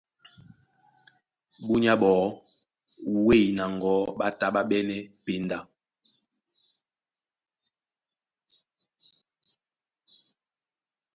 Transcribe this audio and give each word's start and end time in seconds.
Búnyá 1.65 1.93
ɓɔɔ́ 2.01 2.27
wêy 3.25 3.43
na 3.57 3.63
ŋgɔ̌ 3.75 3.95
ɓá 4.17 4.27
tá 4.39 4.47
ɓá 4.53 4.61
ɓɛ́nɛ́ 4.69 5.07
penda. 5.23 5.57